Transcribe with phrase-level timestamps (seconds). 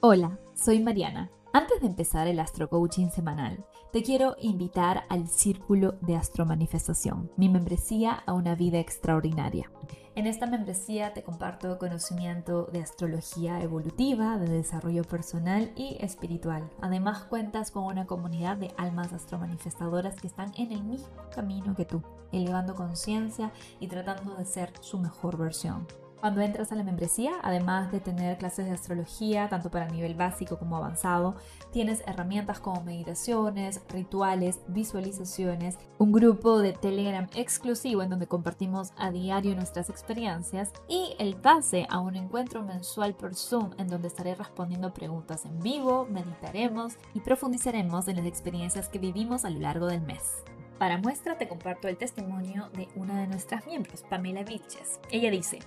[0.00, 1.28] Hola, soy Mariana.
[1.52, 7.48] Antes de empezar el Astro Coaching semanal, te quiero invitar al Círculo de Astromanifestación, mi
[7.48, 9.72] membresía a una vida extraordinaria.
[10.14, 16.70] En esta membresía te comparto conocimiento de astrología evolutiva, de desarrollo personal y espiritual.
[16.80, 21.86] Además cuentas con una comunidad de almas astromanifestadoras que están en el mismo camino que
[21.86, 25.88] tú, elevando conciencia y tratando de ser su mejor versión.
[26.20, 30.58] Cuando entras a la membresía, además de tener clases de astrología, tanto para nivel básico
[30.58, 31.36] como avanzado,
[31.70, 39.12] tienes herramientas como meditaciones, rituales, visualizaciones, un grupo de Telegram exclusivo en donde compartimos a
[39.12, 44.34] diario nuestras experiencias y el pase a un encuentro mensual por Zoom en donde estaré
[44.34, 49.86] respondiendo preguntas en vivo, meditaremos y profundizaremos en las experiencias que vivimos a lo largo
[49.86, 50.42] del mes.
[50.78, 55.00] Para muestra te comparto el testimonio de una de nuestras miembros, Pamela Viches.
[55.10, 55.58] Ella dice,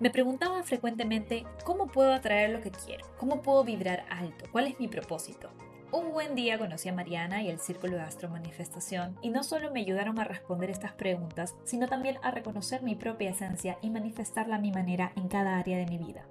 [0.00, 4.80] me preguntaba frecuentemente cómo puedo atraer lo que quiero, cómo puedo vibrar alto, cuál es
[4.80, 5.50] mi propósito.
[5.92, 9.70] Un buen día conocí a Mariana y el Círculo de Astro Manifestación y no solo
[9.70, 14.56] me ayudaron a responder estas preguntas, sino también a reconocer mi propia esencia y manifestarla
[14.56, 16.26] a mi manera en cada área de mi vida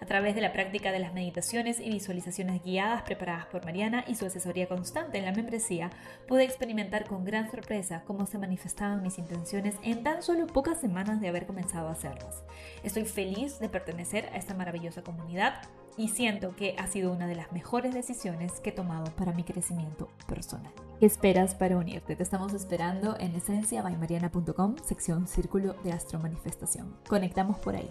[0.00, 4.14] a través de la práctica de las meditaciones y visualizaciones guiadas preparadas por Mariana y
[4.14, 5.90] su asesoría constante en la membresía,
[6.26, 11.20] pude experimentar con gran sorpresa cómo se manifestaban mis intenciones en tan solo pocas semanas
[11.20, 12.44] de haber comenzado a hacerlas.
[12.82, 15.62] Estoy feliz de pertenecer a esta maravillosa comunidad
[15.96, 19.44] y siento que ha sido una de las mejores decisiones que he tomado para mi
[19.44, 20.72] crecimiento personal.
[21.00, 22.16] ¿Qué esperas para unirte?
[22.16, 26.96] Te estamos esperando en esenciabaymariana.com, sección Círculo de Astro Manifestación.
[27.08, 27.90] Conectamos por ahí.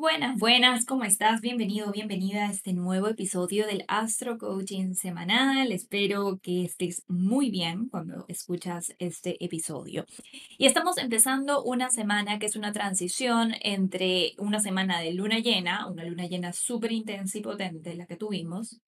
[0.00, 1.40] Buenas, buenas, ¿cómo estás?
[1.40, 5.72] Bienvenido, bienvenida a este nuevo episodio del Astro Coaching Semanal.
[5.72, 10.06] Espero que estés muy bien cuando escuchas este episodio.
[10.56, 15.88] Y estamos empezando una semana que es una transición entre una semana de luna llena,
[15.88, 18.80] una luna llena súper intensa y potente, la que tuvimos,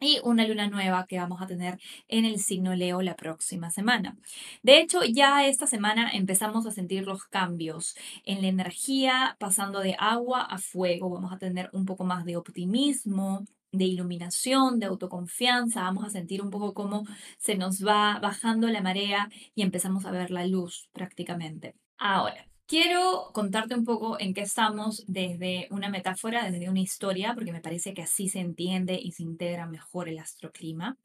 [0.00, 1.78] y una luna nueva que vamos a tener
[2.08, 4.16] en el signo Leo la próxima semana.
[4.62, 9.96] De hecho, ya esta semana empezamos a sentir los cambios en la energía, pasando de
[9.98, 11.10] agua a fuego.
[11.10, 16.42] Vamos a tener un poco más de optimismo, de iluminación, de autoconfianza, vamos a sentir
[16.42, 17.04] un poco cómo
[17.38, 21.74] se nos va bajando la marea y empezamos a ver la luz prácticamente.
[21.98, 27.50] Ahora, Quiero contarte un poco en qué estamos desde una metáfora, desde una historia, porque
[27.50, 30.98] me parece que así se entiende y se integra mejor el astroclima.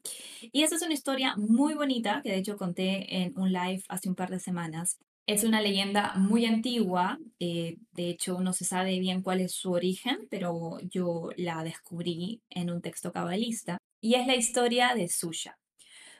[0.52, 4.10] Y esta es una historia muy bonita que de hecho conté en un live hace
[4.10, 4.98] un par de semanas.
[5.26, 9.72] Es una leyenda muy antigua, eh, de hecho no se sabe bien cuál es su
[9.72, 15.56] origen, pero yo la descubrí en un texto cabalista, y es la historia de Suya.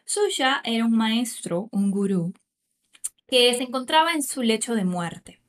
[0.07, 2.33] Suya era un maestro, un gurú,
[3.35, 5.41] que se encontraba en su lecho de muerte.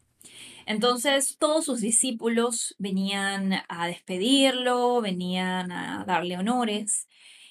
[0.65, 7.07] Entonces todos sus discípulos venían a despedirlo, venían a darle honores,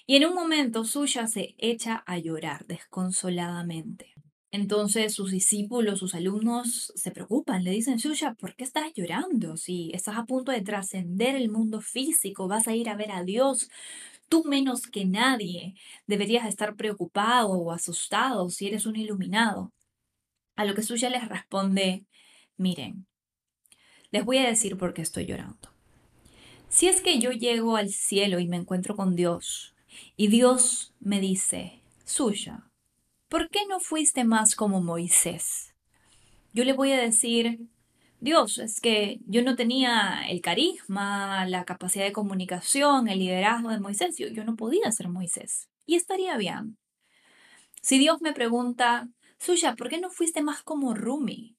[0.08, 4.12] y en un momento Suya se echa a llorar desconsoladamente.
[4.50, 9.56] Entonces sus discípulos, sus alumnos se preocupan, le dicen, Suya, ¿por qué estás llorando?
[9.56, 13.22] Si estás a punto de trascender el mundo físico, vas a ir a ver a
[13.22, 13.70] Dios,
[14.28, 15.74] tú menos que nadie
[16.08, 19.70] deberías estar preocupado o asustado si eres un iluminado.
[20.56, 22.04] A lo que Suya les responde,
[22.56, 23.06] miren,
[24.10, 25.70] les voy a decir por qué estoy llorando.
[26.68, 29.74] Si es que yo llego al cielo y me encuentro con Dios,
[30.16, 32.70] y Dios me dice, Suya,
[33.28, 35.74] ¿por qué no fuiste más como Moisés?
[36.52, 37.60] Yo le voy a decir,
[38.20, 43.80] Dios, es que yo no tenía el carisma, la capacidad de comunicación, el liderazgo de
[43.80, 45.68] Moisés, yo, yo no podía ser Moisés.
[45.86, 46.78] Y estaría bien.
[47.82, 49.08] Si Dios me pregunta,
[49.44, 51.54] Suya, ¿por qué no fuiste más como Rumi?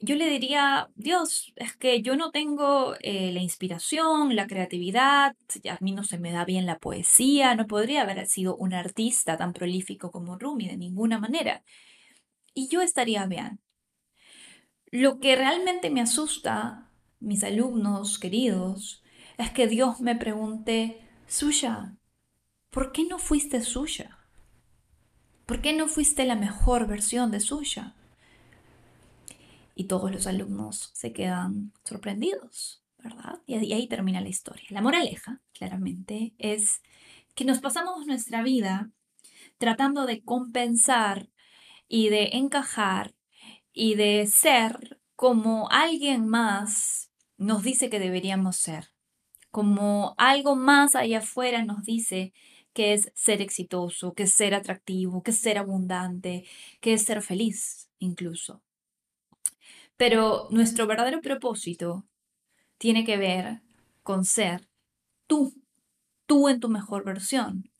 [0.00, 5.36] Yo le diría, Dios, es que yo no tengo eh, la inspiración, la creatividad,
[5.70, 9.36] a mí no se me da bien la poesía, no podría haber sido un artista
[9.36, 11.62] tan prolífico como Rumi de ninguna manera.
[12.52, 13.60] Y yo estaría bien.
[14.90, 16.90] Lo que realmente me asusta,
[17.20, 19.04] mis alumnos queridos,
[19.38, 21.96] es que Dios me pregunte, Suya,
[22.70, 24.15] ¿por qué no fuiste suya?
[25.46, 27.94] ¿Por qué no fuiste la mejor versión de suya?
[29.76, 33.40] Y todos los alumnos se quedan sorprendidos, ¿verdad?
[33.46, 34.66] Y ahí termina la historia.
[34.70, 36.82] La moraleja, claramente, es
[37.36, 38.90] que nos pasamos nuestra vida
[39.58, 41.28] tratando de compensar
[41.86, 43.14] y de encajar
[43.72, 48.90] y de ser como alguien más nos dice que deberíamos ser,
[49.52, 52.32] como algo más allá afuera nos dice
[52.76, 56.44] que es ser exitoso, que es ser atractivo, que es ser abundante,
[56.82, 58.60] que es ser feliz incluso.
[59.96, 62.04] Pero nuestro verdadero propósito
[62.76, 63.62] tiene que ver
[64.02, 64.68] con ser
[65.26, 65.54] tú,
[66.26, 67.70] tú en tu mejor versión,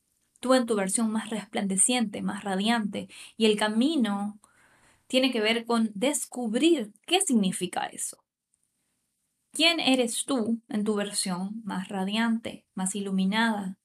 [0.41, 3.09] tú en tu versión más resplandeciente, más radiante.
[3.37, 4.41] Y el camino
[5.09, 8.25] tiene que ver con descubrir qué significa eso.
[9.53, 13.77] ¿Quién eres tú en tu versión más radiante, más iluminada,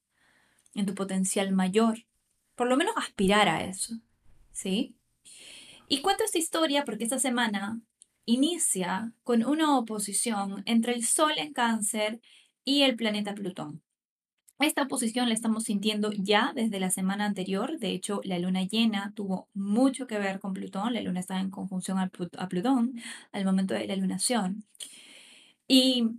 [0.74, 2.06] en tu potencial mayor?
[2.56, 3.96] Por lo menos aspirar a eso,
[4.52, 4.96] ¿sí?
[5.88, 7.82] Y cuento esta historia porque esta semana
[8.26, 12.22] inicia con una oposición entre el Sol en cáncer
[12.64, 13.82] y el planeta Plutón.
[14.60, 17.80] Esta oposición la estamos sintiendo ya desde la semana anterior.
[17.80, 20.94] De hecho, la luna llena tuvo mucho que ver con Plutón.
[20.94, 22.10] La luna estaba en conjunción a,
[22.48, 22.94] Plutón
[23.32, 24.66] al momento de la lunación.
[25.68, 26.12] Y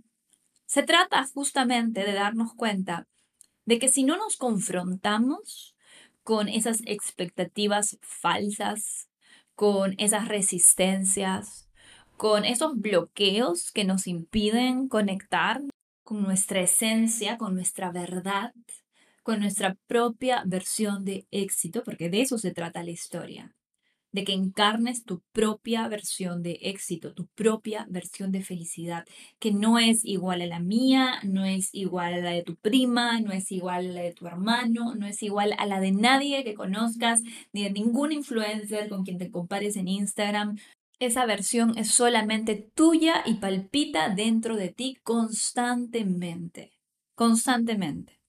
[0.65, 3.07] se trata justamente de darnos cuenta
[3.65, 5.75] de que si no nos confrontamos
[6.23, 9.09] con esas expectativas falsas,
[9.55, 11.69] con esas resistencias,
[12.17, 15.61] con esos bloqueos que nos impiden conectar
[16.03, 18.53] con nuestra esencia, con nuestra verdad,
[19.23, 23.55] con nuestra propia versión de éxito, porque de eso se trata la historia,
[24.13, 29.05] de que encarnes tu propia versión de éxito, tu propia versión de felicidad,
[29.39, 33.19] que no es igual a la mía, no es igual a la de tu prima,
[33.19, 36.43] no es igual a la de tu hermano, no es igual a la de nadie
[36.45, 37.21] que conozcas,
[37.51, 40.57] ni de ningún influencer con quien te compares en Instagram,
[40.99, 46.71] esa versión es solamente tuya y palpita dentro de ti constantemente,
[47.15, 48.22] constantemente.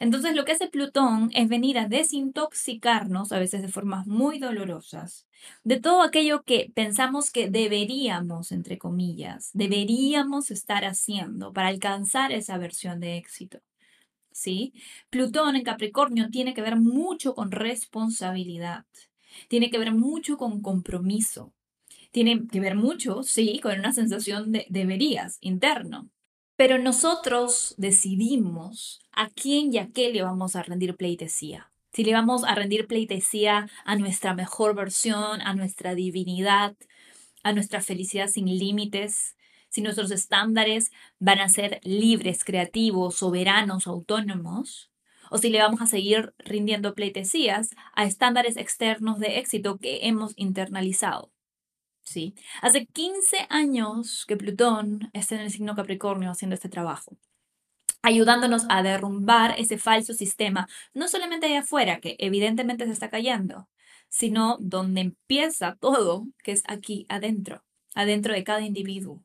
[0.00, 5.26] Entonces lo que hace Plutón es venir a desintoxicarnos, a veces de formas muy dolorosas,
[5.62, 12.58] de todo aquello que pensamos que deberíamos, entre comillas, deberíamos estar haciendo para alcanzar esa
[12.58, 13.60] versión de éxito.
[14.32, 14.72] ¿Sí?
[15.10, 18.84] Plutón en Capricornio tiene que ver mucho con responsabilidad,
[19.48, 21.52] tiene que ver mucho con compromiso,
[22.10, 26.10] tiene que ver mucho, sí, con una sensación de deberías interno.
[26.56, 31.72] Pero nosotros decidimos a quién y a qué le vamos a rendir pleitesía.
[31.92, 36.76] Si le vamos a rendir pleitesía a nuestra mejor versión, a nuestra divinidad,
[37.42, 39.36] a nuestra felicidad sin límites,
[39.68, 44.90] si nuestros estándares van a ser libres, creativos, soberanos, autónomos,
[45.30, 50.32] o si le vamos a seguir rindiendo pleitesías a estándares externos de éxito que hemos
[50.36, 51.33] internalizado.
[52.04, 52.34] ¿Sí?
[52.62, 57.16] Hace 15 años que Plutón está en el signo Capricornio haciendo este trabajo
[58.04, 63.66] ayudándonos a derrumbar ese falso sistema, no solamente allá afuera, que evidentemente se está cayendo,
[64.10, 67.64] sino donde empieza todo, que es aquí adentro,
[67.94, 69.24] adentro de cada individuo.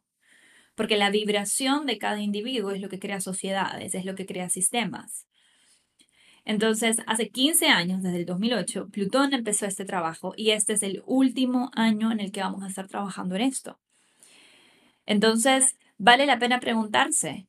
[0.75, 4.47] Porque la vibración de cada individuo es lo que crea sociedades, es lo que crea
[4.47, 5.27] sistemas.
[6.45, 11.03] Entonces, hace 15 años, desde el 2008, Plutón empezó este trabajo y este es el
[11.05, 13.79] último año en el que vamos a estar trabajando en esto.
[15.05, 17.47] Entonces, vale la pena preguntarse,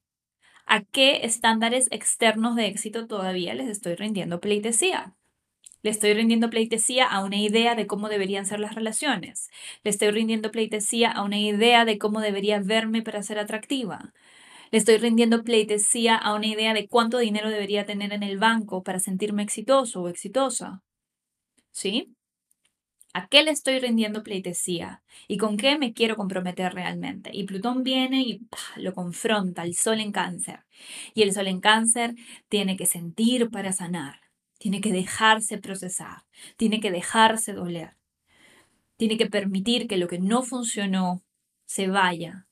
[0.67, 5.15] ¿a qué estándares externos de éxito todavía les estoy rindiendo pleitesía?
[5.83, 9.49] Le estoy rindiendo pleitesía a una idea de cómo deberían ser las relaciones.
[9.83, 14.13] Le estoy rindiendo pleitesía a una idea de cómo debería verme para ser atractiva.
[14.71, 18.85] Le estoy rindiendo pleitesía a una idea de cuánto dinero debería tener en el banco
[18.85, 20.83] para sentirme exitoso o exitosa.
[21.73, 22.15] ¿Sí?
[23.13, 25.03] ¿A qué le estoy rindiendo pleitesía?
[25.27, 27.31] ¿Y con qué me quiero comprometer realmente?
[27.33, 28.41] Y Plutón viene y
[28.77, 30.61] lo confronta, el Sol en cáncer.
[31.15, 32.15] Y el Sol en cáncer
[32.49, 34.21] tiene que sentir para sanar,
[34.59, 36.23] tiene que dejarse procesar,
[36.57, 37.97] tiene que dejarse doler,
[38.97, 41.25] tiene que permitir que lo que no funcionó
[41.67, 42.47] se vaya,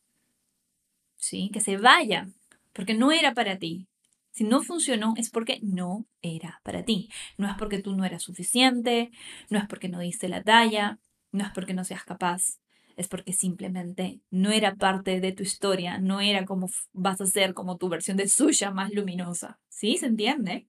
[1.19, 1.51] ¿sí?
[1.53, 2.31] Que se vaya,
[2.73, 3.87] porque no era para ti.
[4.31, 7.11] Si no funcionó es porque no era para ti.
[7.37, 9.11] No es porque tú no eras suficiente,
[9.51, 10.99] no es porque no diste la talla,
[11.33, 12.61] no es porque no seas capaz,
[12.97, 17.53] es porque simplemente no era parte de tu historia, no era como vas a ser
[17.53, 19.59] como tu versión de suya más luminosa.
[19.69, 19.97] ¿Sí?
[19.97, 20.69] ¿Se entiende?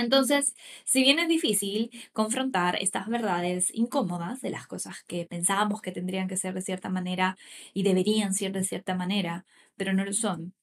[0.00, 0.54] Entonces,
[0.84, 6.28] si bien es difícil confrontar estas verdades incómodas de las cosas que pensábamos que tendrían
[6.28, 7.36] que ser de cierta manera
[7.74, 9.44] y deberían ser de cierta manera,
[9.76, 10.54] pero no lo son,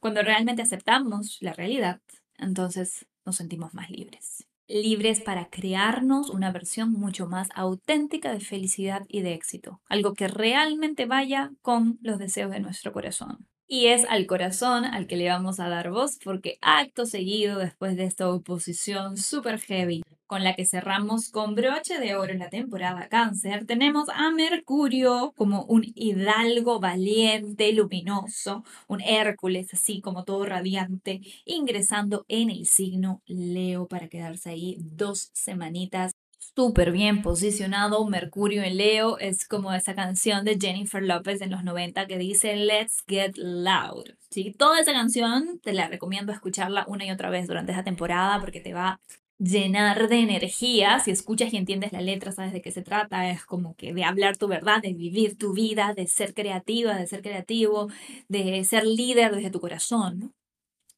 [0.00, 2.00] cuando realmente aceptamos la realidad,
[2.38, 4.46] entonces nos sentimos más libres.
[4.68, 9.82] Libres para crearnos una versión mucho más auténtica de felicidad y de éxito.
[9.88, 13.48] Algo que realmente vaya con los deseos de nuestro corazón.
[13.72, 17.96] Y es al corazón al que le vamos a dar voz porque acto seguido, después
[17.96, 22.50] de esta oposición super heavy con la que cerramos con broche de oro en la
[22.50, 30.44] temporada cáncer, tenemos a Mercurio como un hidalgo valiente, luminoso, un Hércules así como todo
[30.46, 38.06] radiante, ingresando en el signo Leo para quedarse ahí dos semanitas súper bien posicionado.
[38.06, 42.56] Mercurio en Leo es como esa canción de Jennifer Lopez en los 90 que dice
[42.56, 44.04] Let's Get Loud.
[44.30, 44.52] ¿sí?
[44.58, 48.60] Toda esa canción te la recomiendo escucharla una y otra vez durante esa temporada porque
[48.60, 49.00] te va
[49.40, 51.00] llenar de energía.
[51.00, 53.30] Si escuchas y entiendes la letra, sabes de qué se trata.
[53.30, 57.06] Es como que de hablar tu verdad, de vivir tu vida, de ser creativa, de
[57.06, 57.88] ser creativo,
[58.28, 60.34] de ser líder desde tu corazón.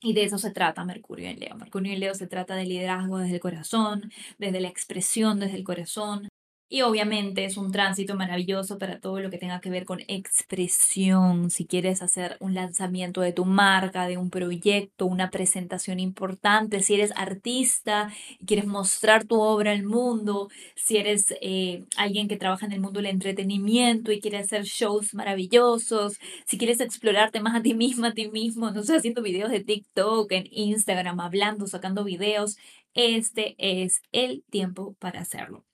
[0.02, 1.54] Y de eso se trata Mercurio en Leo.
[1.54, 5.64] Mercurio en Leo se trata de liderazgo desde el corazón, desde la expresión desde el
[5.64, 6.28] corazón,
[6.72, 11.50] y obviamente es un tránsito maravilloso para todo lo que tenga que ver con expresión.
[11.50, 16.94] Si quieres hacer un lanzamiento de tu marca, de un proyecto, una presentación importante, si
[16.94, 18.10] eres artista
[18.40, 22.80] y quieres mostrar tu obra al mundo, si eres eh, alguien que trabaja en el
[22.80, 28.08] mundo del entretenimiento y quiere hacer shows maravillosos, si quieres explorarte más a ti misma,
[28.08, 32.56] a ti mismo, no sé, haciendo videos de TikTok, en Instagram, hablando, sacando videos,
[32.94, 35.66] este es el tiempo para hacerlo.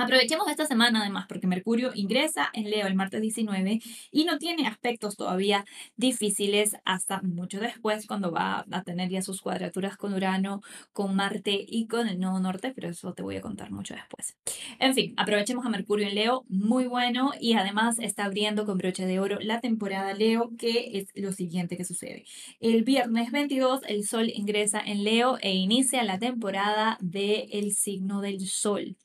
[0.00, 3.80] Aprovechemos esta semana además porque Mercurio ingresa en Leo el martes 19
[4.10, 5.66] y no tiene aspectos todavía
[5.96, 10.62] difíciles hasta mucho después cuando va a tener ya sus cuadraturas con Urano,
[10.94, 14.38] con Marte y con el Nodo Norte, pero eso te voy a contar mucho después.
[14.78, 19.04] En fin, aprovechemos a Mercurio en Leo, muy bueno y además está abriendo con broche
[19.04, 22.24] de oro la temporada Leo, que es lo siguiente que sucede.
[22.58, 28.40] El viernes 22 el Sol ingresa en Leo e inicia la temporada del signo del
[28.46, 28.96] Sol.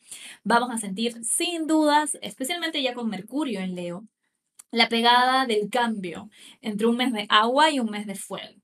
[0.44, 4.08] Vamos a sentir sin dudas, especialmente ya con Mercurio en Leo,
[4.72, 6.30] la pegada del cambio
[6.62, 8.62] entre un mes de agua y un mes de fuego.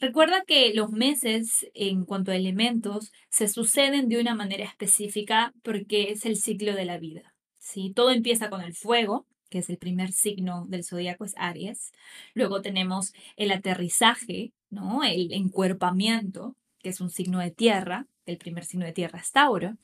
[0.00, 6.12] Recuerda que los meses en cuanto a elementos se suceden de una manera específica porque
[6.12, 7.34] es el ciclo de la vida.
[7.58, 7.92] ¿sí?
[7.92, 11.92] Todo empieza con el fuego, que es el primer signo del zodíaco, es Aries.
[12.34, 15.02] Luego tenemos el aterrizaje, ¿no?
[15.02, 18.06] el encuerpamiento, que es un signo de tierra.
[18.26, 19.76] El primer signo de tierra es Tauro.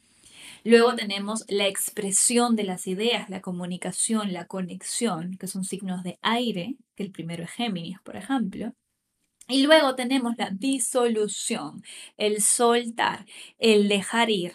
[0.65, 6.19] Luego tenemos la expresión de las ideas, la comunicación, la conexión, que son signos de
[6.23, 8.73] aire, que el primero es Géminis, por ejemplo.
[9.49, 11.83] Y luego tenemos la disolución,
[12.17, 13.27] el soltar,
[13.59, 14.53] el dejar ir,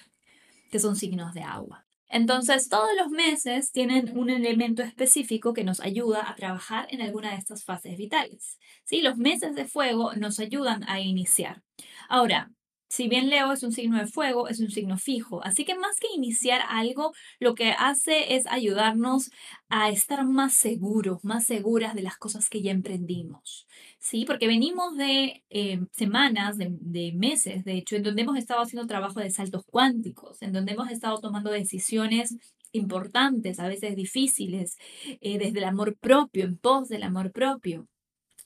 [0.71, 1.85] que son signos de agua.
[2.07, 7.31] Entonces, todos los meses tienen un elemento específico que nos ayuda a trabajar en alguna
[7.31, 8.57] de estas fases vitales.
[8.85, 9.01] ¿Sí?
[9.01, 11.62] Los meses de fuego nos ayudan a iniciar.
[12.07, 12.51] Ahora,
[12.88, 15.44] si bien Leo es un signo de fuego, es un signo fijo.
[15.44, 19.32] Así que más que iniciar algo, lo que hace es ayudarnos
[19.70, 23.68] a estar más seguros, más seguras de las cosas que ya emprendimos.
[24.00, 28.88] Sí, porque venimos de eh, semanas, de, meses, de hecho, en donde hemos estado haciendo
[28.88, 32.36] trabajo de saltos cuánticos, en donde hemos estado tomando decisiones
[32.72, 34.77] importantes, a veces difíciles,
[35.22, 37.88] eh, desde el amor propio, en pos del amor propio.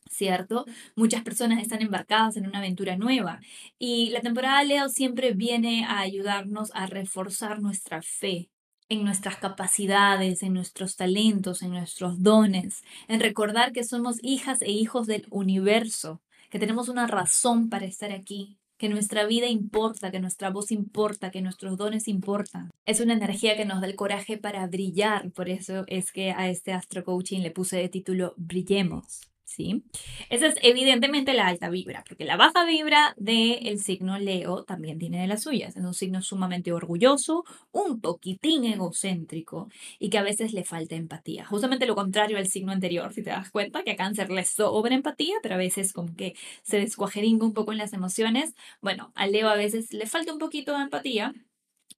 [0.09, 0.65] ¿Cierto?
[0.95, 3.39] Muchas personas están embarcadas en una aventura nueva
[3.77, 8.49] y la temporada Leo siempre viene a ayudarnos a reforzar nuestra fe
[8.89, 14.71] en nuestras capacidades, en nuestros talentos, en nuestros dones, en recordar que somos hijas e
[14.71, 20.19] hijos del universo, que tenemos una razón para estar aquí, que nuestra vida importa, que
[20.19, 22.71] nuestra voz importa, que nuestros dones importan.
[22.85, 26.49] Es una energía que nos da el coraje para brillar, por eso es que a
[26.49, 29.28] este astro coaching le puse de título Brillemos.
[29.49, 29.83] ¿Sí?
[30.29, 35.21] Esa es evidentemente la alta vibra, porque la baja vibra del signo Leo también tiene
[35.21, 35.75] de las suyas.
[35.75, 41.45] Es un signo sumamente orgulloso, un poquitín egocéntrico y que a veces le falta empatía.
[41.45, 44.93] Justamente lo contrario al signo anterior, si te das cuenta, que a cáncer le sobra
[44.93, 48.53] empatía, pero a veces como que se descuajeringa un poco en las emociones.
[48.81, 51.33] Bueno, al Leo a veces le falta un poquito de empatía,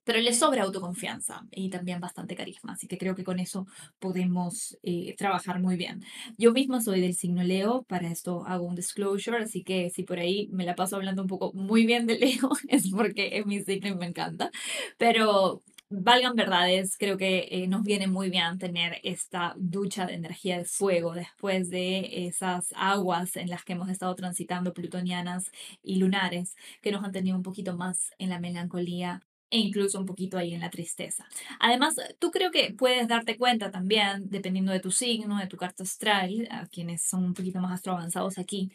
[0.03, 3.67] pero le sobra autoconfianza y también bastante carisma, así que creo que con eso
[3.99, 6.03] podemos eh, trabajar muy bien.
[6.37, 10.19] Yo misma soy del signo Leo, para esto hago un disclosure, así que si por
[10.19, 13.61] ahí me la paso hablando un poco muy bien de Leo, es porque es mi
[13.63, 14.51] signo y me encanta,
[14.97, 20.57] pero valgan verdades, creo que eh, nos viene muy bien tener esta ducha de energía
[20.57, 25.51] de fuego después de esas aguas en las que hemos estado transitando plutonianas
[25.83, 30.05] y lunares, que nos han tenido un poquito más en la melancolía e incluso un
[30.05, 31.27] poquito ahí en la tristeza.
[31.59, 35.83] Además, tú creo que puedes darte cuenta también, dependiendo de tu signo, de tu carta
[35.83, 38.71] astral, a quienes son un poquito más astro avanzados aquí,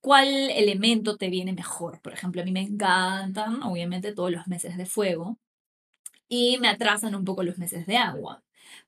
[0.00, 2.00] cuál elemento te viene mejor.
[2.02, 5.38] Por ejemplo, a mí me encantan, obviamente, todos los meses de fuego
[6.28, 8.42] y me atrasan un poco los meses de agua.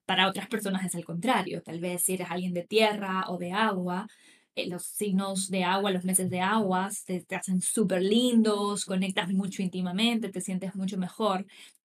[0.05, 1.61] Para otras personas es el contrario.
[1.63, 4.07] Tal vez si eres alguien de tierra o de agua,
[4.55, 9.61] los signos de agua, los meses de agua, te, te hacen súper lindos, conectas mucho
[9.61, 11.45] íntimamente, te sientes mucho mejor.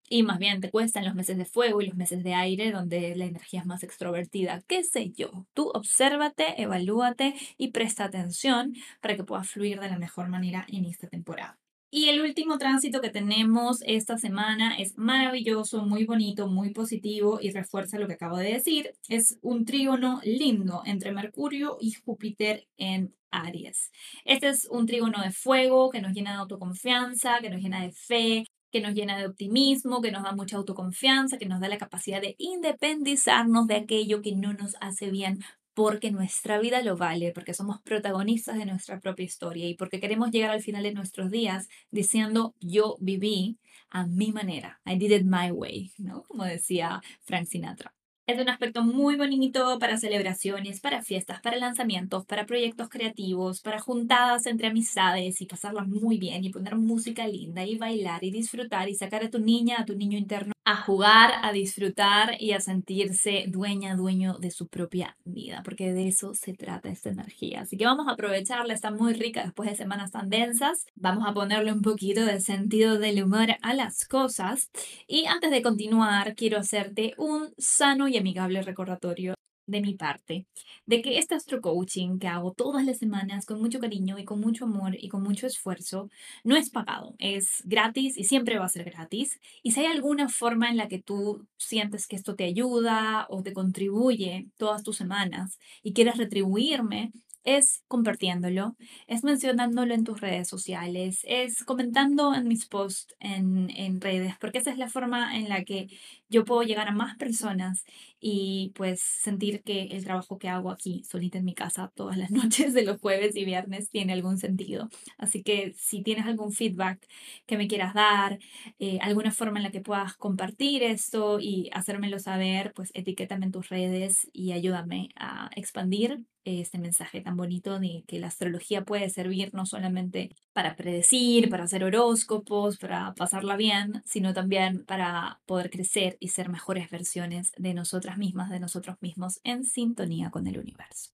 [0.08, 3.16] Y más bien te cuestan los meses de fuego y los meses de aire, donde
[3.16, 4.62] la energía es más extrovertida.
[4.66, 5.46] ¿Qué sé yo?
[5.54, 10.84] Tú obsérvate, evalúate y presta atención para que puedas fluir de la mejor manera en
[10.84, 11.61] esta temporada.
[11.94, 17.50] Y el último tránsito que tenemos esta semana es maravilloso, muy bonito, muy positivo y
[17.50, 18.94] refuerza lo que acabo de decir.
[19.10, 23.90] Es un trígono lindo entre Mercurio y Júpiter en Aries.
[24.24, 27.92] Este es un trígono de fuego que nos llena de autoconfianza, que nos llena de
[27.92, 31.76] fe, que nos llena de optimismo, que nos da mucha autoconfianza, que nos da la
[31.76, 35.40] capacidad de independizarnos de aquello que no nos hace bien
[35.74, 40.30] porque nuestra vida lo vale, porque somos protagonistas de nuestra propia historia y porque queremos
[40.30, 43.58] llegar al final de nuestros días diciendo yo viví
[43.90, 46.24] a mi manera, I did it my way, ¿no?
[46.24, 47.94] Como decía Frank Sinatra.
[48.26, 53.80] Es un aspecto muy bonito para celebraciones, para fiestas, para lanzamientos, para proyectos creativos, para
[53.80, 58.88] juntadas entre amistades y pasarlas muy bien y poner música linda y bailar y disfrutar
[58.88, 62.60] y sacar a tu niña, a tu niño interno a jugar, a disfrutar y a
[62.60, 67.62] sentirse dueña, dueño de su propia vida, porque de eso se trata esta energía.
[67.62, 70.86] Así que vamos a aprovecharla, está muy rica después de semanas tan densas.
[70.94, 74.70] Vamos a ponerle un poquito de sentido del humor a las cosas.
[75.06, 79.34] Y antes de continuar, quiero hacerte un sano y amigable recordatorio
[79.66, 80.46] de mi parte,
[80.86, 84.40] de que este astro coaching que hago todas las semanas con mucho cariño y con
[84.40, 86.10] mucho amor y con mucho esfuerzo,
[86.44, 89.40] no es pagado, es gratis y siempre va a ser gratis.
[89.62, 93.42] Y si hay alguna forma en la que tú sientes que esto te ayuda o
[93.42, 97.12] te contribuye todas tus semanas y quieres retribuirme,
[97.44, 98.76] es compartiéndolo,
[99.06, 104.58] es mencionándolo en tus redes sociales, es comentando en mis posts en, en, redes, porque
[104.58, 105.88] esa es la forma en la que
[106.32, 107.84] yo puedo llegar a más personas
[108.18, 112.30] y pues sentir que el trabajo que hago aquí, solita en mi casa, todas las
[112.32, 114.88] noches de los jueves y viernes, tiene algún sentido.
[115.18, 117.06] Así que si tienes algún feedback
[117.46, 118.38] que me quieras dar,
[118.78, 123.52] eh, alguna forma en la que puedas compartir esto y hacérmelo saber, pues etiquétame en
[123.52, 129.08] tus redes y ayúdame a expandir este mensaje tan bonito de que la astrología puede
[129.10, 135.70] servir no solamente para predecir, para hacer horóscopos, para pasarla bien, sino también para poder
[135.70, 140.58] crecer y ser mejores versiones de nosotras mismas, de nosotros mismos, en sintonía con el
[140.58, 141.10] universo.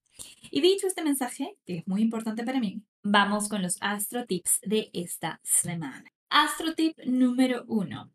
[0.50, 4.60] Y dicho este mensaje, que es muy importante para mí, vamos con los astro tips
[4.62, 6.12] de esta semana.
[6.28, 8.10] Astro tip número uno.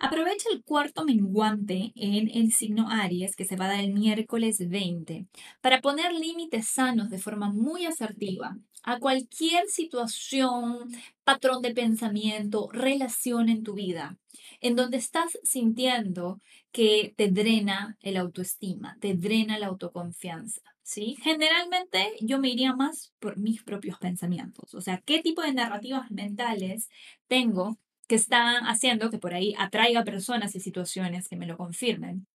[0.00, 4.68] Aprovecha el cuarto menguante en el signo Aries, que se va a dar el miércoles
[4.68, 5.28] 20,
[5.60, 10.90] para poner límites sanos de forma muy asertiva a cualquier situación,
[11.24, 14.18] patrón de pensamiento, relación en tu vida,
[14.60, 16.40] en donde estás sintiendo
[16.72, 20.62] que te drena el autoestima, te drena la autoconfianza.
[20.82, 21.16] ¿sí?
[21.22, 26.10] Generalmente yo me iría más por mis propios pensamientos, o sea, qué tipo de narrativas
[26.10, 26.88] mentales
[27.28, 32.26] tengo que están haciendo que por ahí atraiga personas y situaciones que me lo confirmen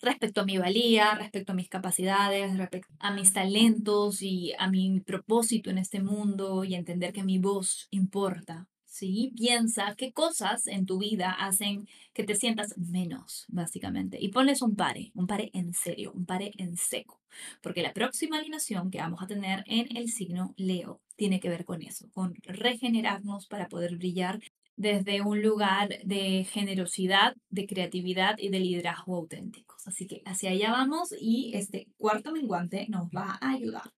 [0.00, 5.00] respecto a mi valía, respecto a mis capacidades, respecto a mis talentos y a mi
[5.00, 8.66] propósito en este mundo y entender que mi voz importa.
[8.84, 9.34] ¿Sí?
[9.36, 14.16] Piensa qué cosas en tu vida hacen que te sientas menos, básicamente.
[14.18, 17.20] Y pones un pare, un pare en serio, un pare en seco.
[17.60, 21.66] Porque la próxima alineación que vamos a tener en el signo Leo tiene que ver
[21.66, 24.40] con eso, con regenerarnos para poder brillar
[24.76, 29.65] desde un lugar de generosidad, de creatividad y de liderazgo auténticos.
[29.86, 33.92] Así que hacia allá vamos y este cuarto menguante nos va a ayudar.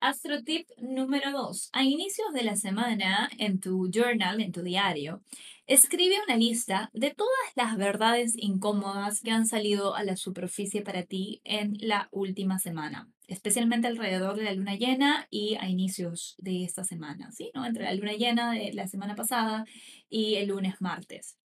[0.00, 1.70] Astro tip número 2.
[1.74, 5.22] A inicios de la semana, en tu journal, en tu diario,
[5.66, 11.02] escribe una lista de todas las verdades incómodas que han salido a la superficie para
[11.02, 16.64] ti en la última semana, especialmente alrededor de la luna llena y a inicios de
[16.64, 17.50] esta semana, ¿sí?
[17.54, 17.66] ¿No?
[17.66, 19.66] Entre la luna llena de la semana pasada
[20.08, 21.39] y el lunes martes.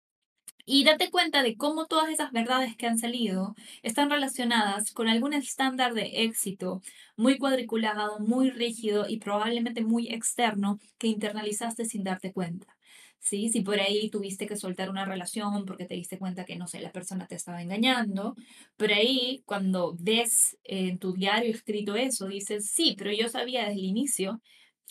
[0.65, 5.33] Y date cuenta de cómo todas esas verdades que han salido están relacionadas con algún
[5.33, 6.81] estándar de éxito
[7.15, 12.77] muy cuadriculado, muy rígido y probablemente muy externo que internalizaste sin darte cuenta.
[13.19, 13.49] ¿Sí?
[13.49, 16.81] Si por ahí tuviste que soltar una relación porque te diste cuenta que, no sé,
[16.81, 18.35] la persona te estaba engañando,
[18.77, 23.73] por ahí cuando ves en tu diario escrito eso, dices, sí, pero yo sabía desde
[23.75, 24.41] el inicio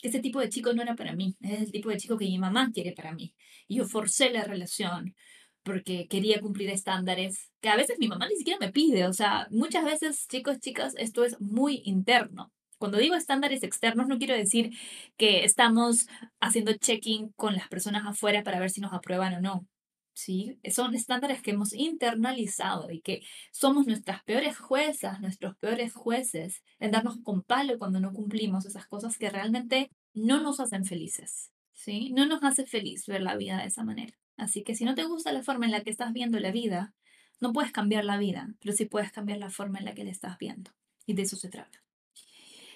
[0.00, 2.26] que ese tipo de chico no era para mí, es el tipo de chico que
[2.26, 3.34] mi mamá quiere para mí.
[3.66, 5.16] Y yo forcé la relación
[5.62, 9.06] porque quería cumplir estándares que a veces mi mamá ni siquiera me pide.
[9.06, 12.52] O sea, muchas veces, chicos, chicas, esto es muy interno.
[12.78, 14.70] Cuando digo estándares externos, no quiero decir
[15.18, 16.06] que estamos
[16.40, 19.66] haciendo checking con las personas afuera para ver si nos aprueban o no.
[20.14, 20.58] ¿sí?
[20.70, 26.90] Son estándares que hemos internalizado y que somos nuestras peores juezas, nuestros peores jueces en
[26.90, 32.12] darnos con palo cuando no cumplimos esas cosas que realmente no nos hacen felices, ¿sí?
[32.12, 34.14] No nos hace feliz ver la vida de esa manera.
[34.40, 36.94] Así que si no te gusta la forma en la que estás viendo la vida,
[37.40, 40.10] no puedes cambiar la vida, pero sí puedes cambiar la forma en la que la
[40.10, 40.70] estás viendo.
[41.06, 41.82] Y de eso se trata.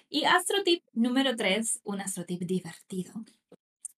[0.09, 3.25] Y astrotip número 3, un astrotip divertido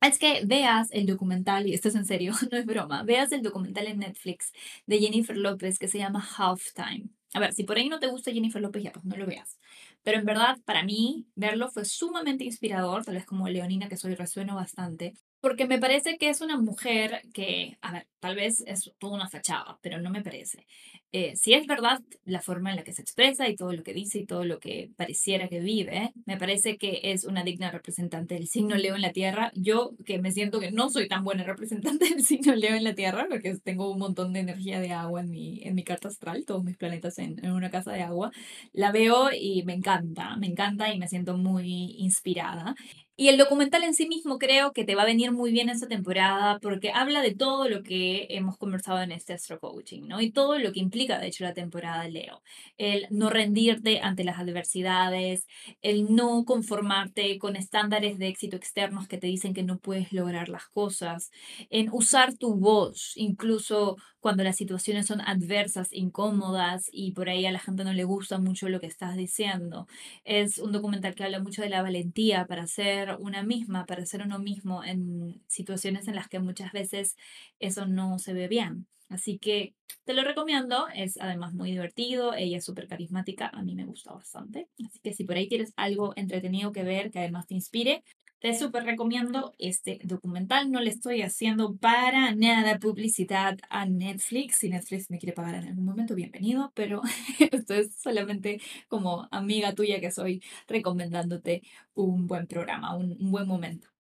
[0.03, 3.43] es que veas el documental, y esto es en serio, no es broma, veas el
[3.43, 4.53] documental en Netflix
[4.87, 7.09] de Jennifer López que se llama Halftime.
[7.35, 9.59] A ver, si por ahí no te gusta Jennifer López, ya pues no lo veas.
[10.03, 14.15] Pero en verdad, para mí, verlo fue sumamente inspirador, tal vez como Leonina, que soy,
[14.15, 15.15] resueno bastante,
[15.47, 19.29] porque me parece que es una mujer que, a ver, tal vez es toda una
[19.29, 20.67] fachada, pero no me parece.
[21.13, 23.95] Eh, si es verdad la forma en la que se expresa y todo lo que
[23.95, 28.35] dice y todo lo que pareciera que vive, me parece que es una digna representante
[28.35, 29.53] del signo Leo en la Tierra.
[29.55, 32.97] Yo que me siento que no soy tan buena representante del signo Leo en la
[32.97, 36.45] Tierra, porque tengo un montón de energía de agua en mi, en mi carta astral,
[36.45, 38.33] todos mis planetas en, en una casa de agua,
[38.73, 42.75] la veo y me encanta, me encanta y me siento muy inspirada.
[43.19, 45.89] Y el documental en sí mismo creo que te va a venir muy bien esta
[45.89, 50.21] temporada porque habla de todo lo que hemos conversado en este Astro Coaching, ¿no?
[50.21, 52.43] Y todo lo que implica, de hecho, la temporada de Leo.
[52.77, 55.47] El no rendirte ante las adversidades,
[55.81, 60.51] el no conformarte con estándares de éxito externos que te dicen que no puedes lograr
[60.51, 61.31] las cosas,
[61.71, 67.53] en usar tu voz, incluso cuando las situaciones son adversas, incómodas y por ahí a
[67.53, 69.87] la gente no le gusta mucho lo que estás diciendo.
[70.25, 74.23] Es un documental que habla mucho de la valentía para ser una misma, para ser
[74.23, 77.17] uno mismo en situaciones en las que muchas veces
[77.59, 78.87] eso no se ve bien.
[79.09, 83.75] Así que te lo recomiendo, es además muy divertido, ella es súper carismática, a mí
[83.75, 84.69] me gusta bastante.
[84.85, 88.03] Así que si por ahí tienes algo entretenido que ver, que además te inspire,
[88.47, 90.71] te súper recomiendo este documental.
[90.71, 94.59] No le estoy haciendo para nada publicidad a Netflix.
[94.59, 97.03] Si Netflix me quiere pagar en algún momento, bienvenido, pero
[97.51, 101.63] esto es solamente como amiga tuya que soy recomendándote
[101.95, 103.96] un buen programa, un, un buen momento.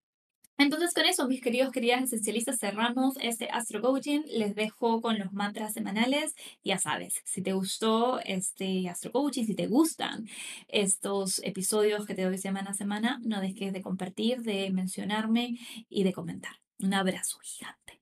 [0.59, 4.23] Entonces con eso, mis queridos, queridas esencialistas, cerramos este Astro Coaching.
[4.27, 6.35] Les dejo con los mantras semanales.
[6.65, 10.27] Ya sabes, si te gustó este Astro Coaching, si te gustan
[10.69, 15.59] estos episodios que te doy semana a semana, no dejes de compartir, de mencionarme
[15.91, 16.53] y de comentar.
[16.79, 18.01] Un abrazo gigante.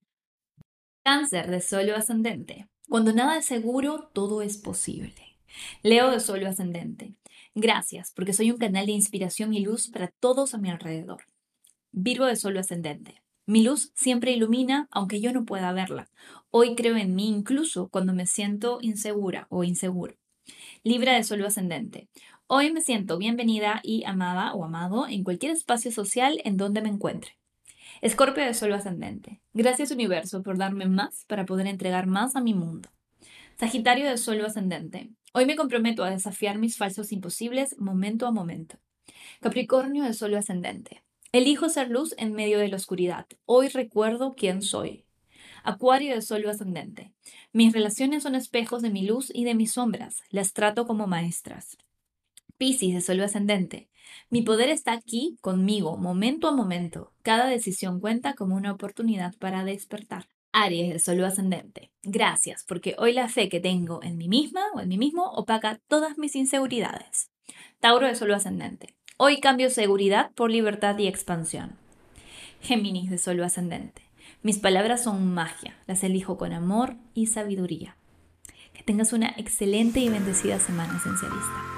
[1.05, 2.69] Cáncer de solo ascendente.
[2.89, 5.39] Cuando nada es seguro, todo es posible.
[5.83, 7.15] Leo de solo ascendente.
[7.55, 11.25] Gracias, porque soy un canal de inspiración y luz para todos a mi alrededor.
[11.97, 13.23] Virgo de Sol ascendente.
[13.47, 16.09] Mi luz siempre ilumina aunque yo no pueda verla.
[16.51, 20.17] Hoy creo en mí incluso cuando me siento insegura o inseguro.
[20.83, 22.09] Libra de Sol ascendente.
[22.49, 26.89] Hoy me siento bienvenida y amada o amado en cualquier espacio social en donde me
[26.89, 27.39] encuentre.
[28.03, 29.41] Escorpio de Sol ascendente.
[29.53, 32.89] Gracias universo por darme más para poder entregar más a mi mundo.
[33.57, 35.11] Sagitario de Sol ascendente.
[35.33, 38.79] Hoy me comprometo a desafiar mis falsos imposibles momento a momento.
[39.41, 41.04] Capricornio de Sol ascendente.
[41.35, 43.27] Elijo ser luz en medio de la oscuridad.
[43.45, 45.05] Hoy recuerdo quién soy.
[45.65, 47.13] Acuario de Sol ascendente.
[47.53, 50.23] Mis relaciones son espejos de mi luz y de mis sombras.
[50.31, 51.77] Las trato como maestras.
[52.57, 53.89] Piscis de Sol ascendente.
[54.31, 57.13] Mi poder está aquí conmigo, momento a momento.
[57.23, 60.29] Cada decisión cuenta como una oportunidad para despertar.
[60.53, 61.91] Aries de Sol ascendente.
[62.05, 65.81] Gracias, porque hoy la fe que tengo en mí misma o en mí mismo opaca
[65.89, 67.33] todas mis inseguridades.
[67.81, 68.95] Tauro de Sol ascendente.
[69.17, 71.77] Hoy cambio seguridad por libertad y expansión.
[72.61, 74.03] Géminis de Sol ascendente.
[74.43, 77.97] Mis palabras son magia, las elijo con amor y sabiduría.
[78.73, 81.74] Que tengas una excelente y bendecida semana esencialista.